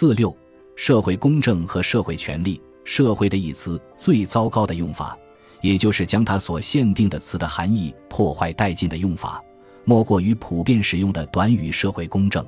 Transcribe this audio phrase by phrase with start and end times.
[0.00, 0.34] 四六，
[0.76, 2.58] 社会公正和社会权利。
[2.84, 5.14] 社会的一词最糟糕的用法，
[5.60, 9.44] 也就是将它所限定的词的含义破坏殆尽的用法，
[9.84, 12.42] 莫过于普遍使用的短语“社会公正”。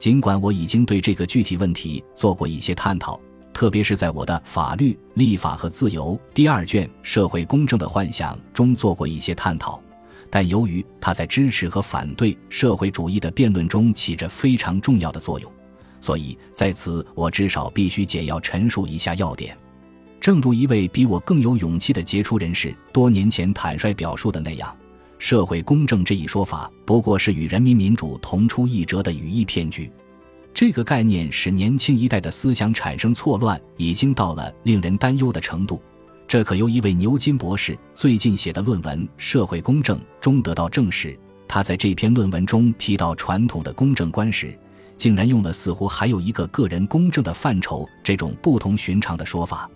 [0.00, 3.20] 尽管我已经对这个具体问题做过一些探讨，
[3.52, 9.78] 特别是在我的《法律、立法和自由》第二卷《社会公正的幻想》中做过一些探讨，
[10.30, 15.52] 但由于它在支持和反对社会主义的辩论中起着非常重要的作用。
[16.00, 19.56] 所以，在此我至少必须简要陈述一下要点。
[20.20, 24.76] 正如一位比我更有勇气的杰出人士多年前坦率表述的那样，
[25.18, 29.90] 社会公正这一说法不过是与人民民主同出一辙的语义骗局。
[30.52, 35.80] 这个概念使年轻一代的思想产生错乱，已经到了令人担忧的程度。
[36.26, 41.18] 这可由一位牛津博士最近写的论文《社会公正》中得到证实。
[41.46, 44.58] 他在这篇论文中提到传统的公正观时。
[44.98, 49.70] 竟然用了似乎还有一个个人公正的范畴这种不同寻常的说法，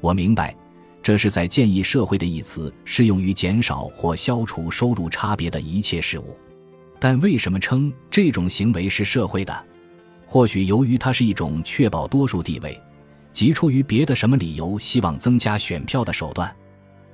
[0.00, 0.54] 我明白，
[1.02, 6.36] 这是在建议社会的一词适用于减少或消除收入差别的一切事物。
[7.00, 9.64] 但为什么称这种行为是社会的？
[10.26, 12.78] 或许由于它是一种确保多数地位，
[13.32, 16.54] 即出于别的什么理由希望增加选票的手段，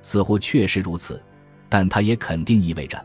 [0.01, 1.21] 似乎确实如此。
[1.69, 3.01] 但它也肯定意味着，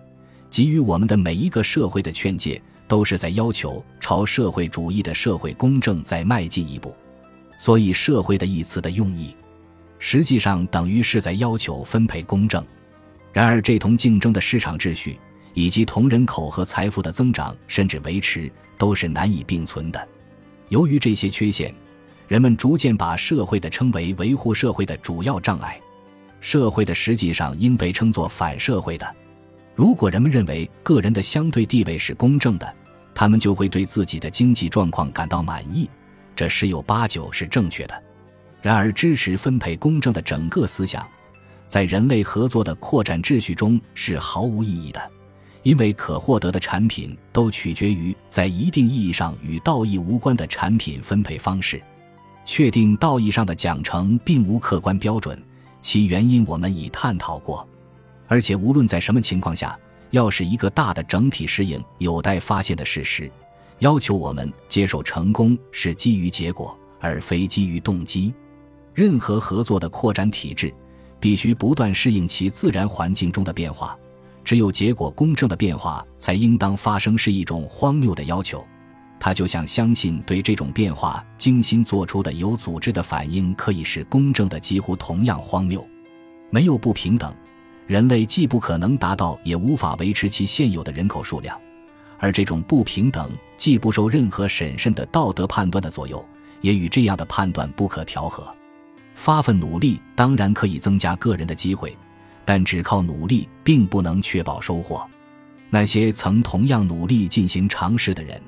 [0.51, 2.61] 给予我们的每一个社会的劝诫。
[2.91, 6.93] 都是在要求朝社会主义的社会公正再迈进一步，
[7.57, 9.33] 所以“社会”的一词的用意，
[10.01, 12.67] 实际上等于是在要求分配公正。
[13.33, 15.17] 然而，这同竞争的市场秩序，
[15.55, 20.09] 以及同人口和财富的增长甚至维持，都是难以并存的。
[20.69, 21.73] 由于这些缺陷，
[22.27, 25.81] 人们逐渐把社会的称为维护社会的主要障碍。
[26.41, 29.15] 社会的实际上应被称作反社会的。
[29.77, 32.75] 如果人们认为个人的相对地位是公正的，
[33.21, 35.91] 他们就会对自己的经济状况感到满意，
[36.35, 38.03] 这十有八九是正确的。
[38.63, 41.07] 然而，支持分配公正的整个思想，
[41.69, 45.11] 在人类合作的扩展秩序中是毫无意义的，
[45.63, 51.79] 因为可获得的产品都取决于在一定意义上与道义无关的产品分配方式。
[52.47, 55.39] 确定道义上的奖惩并无客观标准，
[55.83, 57.69] 其原因我们已探讨过，
[58.29, 59.79] 而且无论在什么情况下。
[60.11, 63.31] 要使一个大的整体适应有待发现的事实，
[63.79, 68.33] 要求我们接受成功是基于结果而非基于动机。
[68.93, 70.73] 任何合作的扩展体制
[71.19, 73.97] 必须不断适应其自然环境中的变化，
[74.45, 78.67] 只有结果公正的变化才应当发生，是一种荒谬的要求。
[79.19, 85.87] 它就像相信对这种变化精心做出的有组织的反应可以是公正的，几乎同样荒谬。
[86.51, 87.33] 没有不平等。
[87.91, 91.61] 人类既不可能达到，也无法维持其现有的人口数量，
[92.21, 96.25] 而这种不平等既不受任何审慎的道德判断的左右，
[96.61, 98.47] 也与这样的判断不可调和。
[99.17, 101.99] 发奋努力当然可以增加个人的机会，
[102.45, 105.05] 但只靠努力并不能确保收获。
[105.69, 108.41] 那些曾同样努力进行尝试的人，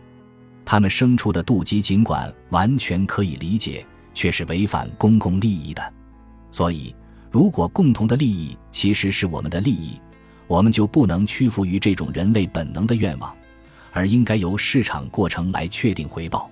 [0.64, 5.92] 他们生出的妒忌尽管完全可以理解，却是违反公共利益的。
[6.52, 6.94] 所以。
[7.32, 9.98] 如果共同的利益其实是我们的利益，
[10.46, 13.34] 我们就不能屈服于这种人类本能的愿望，
[13.90, 16.50] 而应该由市场过程来确定回报。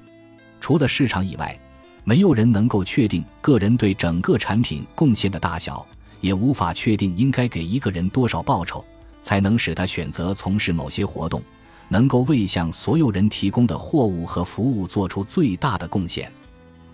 [0.58, 1.54] 除了市场以外，
[2.02, 5.86] 没有人能够确定个人对整个产品贡献的大小，
[6.22, 8.82] 也无法确定应该给一个人多少报酬，
[9.20, 11.42] 才能使他选择从事某些活动，
[11.88, 16.32] 能够为向所有人提供的货物和服务做出最大的贡献。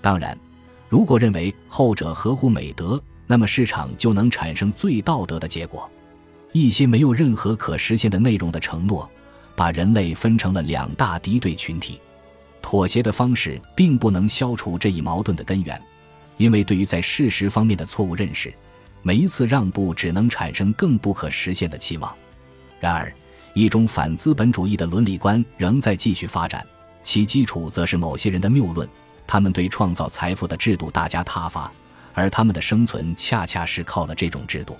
[0.01, 0.37] 当然，
[0.89, 5.91] 如果认为后者合乎美德，那么市场就能产生最道德的结果。
[6.53, 9.09] 一些没有任何可实现的内容的承诺，
[9.55, 12.01] 把人类分成了两大敌对群体。
[12.63, 15.81] 妥协的方式并不能消除这一矛盾的根源，
[16.37, 18.53] 因为对于在事实方面的错误认识，
[19.03, 22.13] 每一次让步只能产生更不可实现的期望。
[22.81, 23.13] 然而，
[23.55, 26.67] 一种反资本主义的伦理观仍在继续发展，
[27.05, 28.89] 其基础则是某些人的谬论。
[29.27, 31.71] 他们对创造财富的制度大加挞伐。
[32.17, 34.75] 而他们的生存恰恰是靠了这种制度，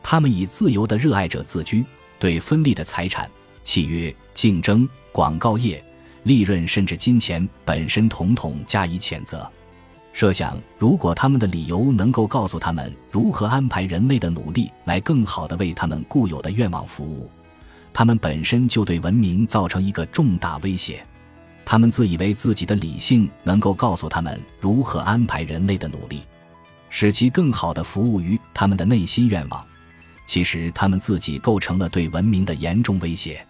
[0.00, 1.84] 他们以自由的热爱者自居，
[2.20, 3.28] 对分立的财产、
[3.64, 5.84] 契约、竞争、广告业、
[6.22, 9.50] 利润甚至金钱本身统统加以谴责。
[10.12, 17.28] 设想，如果他们的理由能够告诉他们如何安排人类的努力来更好地为他们固有的愿望服务，
[17.92, 21.04] 他们本身就对文明造成一个重大威胁。
[21.64, 26.22] 他们自以为自己的理性能够告诉他们如何安排人类的努力。
[26.90, 29.64] 使其更好地服务于他们的内心愿望，
[30.26, 33.44] 其实他们自己构成了对文明的严重威胁。